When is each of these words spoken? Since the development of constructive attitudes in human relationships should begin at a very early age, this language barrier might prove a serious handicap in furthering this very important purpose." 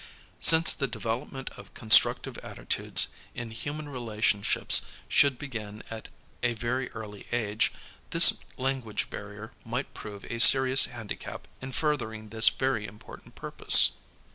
Since 0.39 0.73
the 0.73 0.87
development 0.87 1.51
of 1.57 1.75
constructive 1.75 2.39
attitudes 2.39 3.09
in 3.35 3.51
human 3.51 3.87
relationships 3.87 4.81
should 5.07 5.37
begin 5.37 5.83
at 5.91 6.07
a 6.41 6.55
very 6.55 6.89
early 6.93 7.27
age, 7.31 7.71
this 8.09 8.39
language 8.57 9.11
barrier 9.11 9.51
might 9.63 9.93
prove 9.93 10.23
a 10.23 10.39
serious 10.39 10.85
handicap 10.85 11.47
in 11.61 11.71
furthering 11.71 12.29
this 12.29 12.49
very 12.49 12.87
important 12.87 13.35
purpose." 13.35 13.91